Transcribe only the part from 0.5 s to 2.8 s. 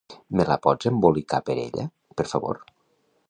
la pots embolicar per ella, per favor?